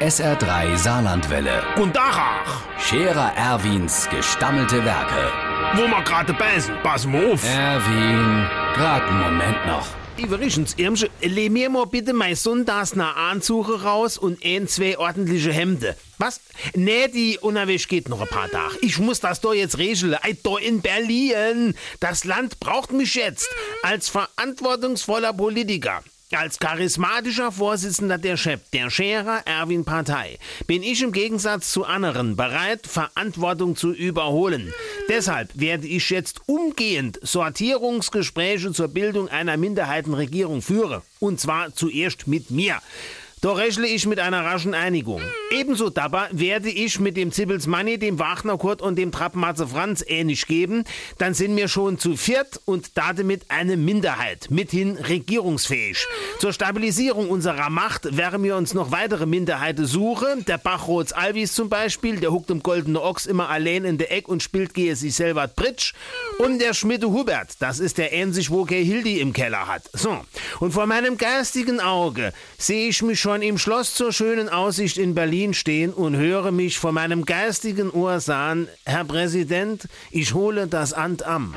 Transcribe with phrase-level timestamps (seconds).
[0.00, 1.62] SR3 Saarlandwelle.
[1.76, 5.32] Und Dachach, Scherer Erwins gestammelte Werke.
[5.74, 7.42] wo wir gerade beißen, pass mal auf.
[7.44, 9.86] Erwin, grad einen Moment noch.
[10.16, 15.52] Übrigens, Irmsche, leh mir mal bitte mein Sonntags nach Anzuche raus und ein, zwei ordentliche
[15.52, 15.94] Hemden.
[16.18, 16.40] Was?
[16.74, 18.76] Nee, die Unterwäsche geht noch ein paar Tage.
[18.80, 20.16] Ich muss das doch jetzt regeln.
[20.22, 21.74] Ey, da in Berlin.
[22.00, 23.48] Das Land braucht mich jetzt
[23.82, 26.02] als verantwortungsvoller Politiker.
[26.36, 32.36] Als charismatischer Vorsitzender der Chef der Scherer Erwin Partei bin ich im Gegensatz zu anderen
[32.36, 34.74] bereit, Verantwortung zu überholen.
[35.08, 41.00] Deshalb werde ich jetzt umgehend Sortierungsgespräche zur Bildung einer Minderheitenregierung führen.
[41.18, 42.76] Und zwar zuerst mit mir.
[43.40, 45.22] Da rechne ich mit einer raschen Einigung.
[45.52, 50.04] Ebenso dabei werde ich mit dem Zippels Manni, dem Wagner Kurt und dem Trappenmatze Franz
[50.06, 50.82] ähnlich geben.
[51.18, 56.04] Dann sind wir schon zu viert und damit eine Minderheit, mithin regierungsfähig.
[56.40, 60.44] Zur Stabilisierung unserer Macht werden wir uns noch weitere Minderheiten suchen.
[60.46, 64.26] Der Bachrots Alvis zum Beispiel, der huckt im goldene Ochs immer allein in der Eck
[64.26, 65.94] und spielt gehe sich selber Britsch.
[66.38, 69.90] Und der Schmiede Hubert, das ist der ähnlich, wo Gay Hildi im Keller hat.
[69.92, 70.20] So.
[70.60, 75.16] Und vor meinem geistigen Auge sehe ich mich schon im Schloss zur schönen Aussicht in
[75.16, 80.92] Berlin stehen und höre mich vor meinem geistigen Ohr sagen, Herr Präsident, ich hole das
[80.92, 81.56] Amt am.